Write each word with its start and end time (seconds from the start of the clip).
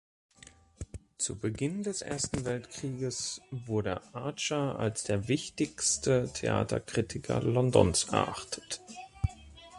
Zu 1.19 1.35
Beginn 1.37 1.83
des 1.83 2.01
Ersten 2.01 2.43
Weltkrieges 2.43 3.39
wurde 3.51 4.01
Archer 4.15 4.79
als 4.79 5.03
der 5.03 5.27
wichtigste 5.27 6.27
Theaterkritiker 6.33 7.39
Londons 7.43 8.05
erachtet. 8.05 8.81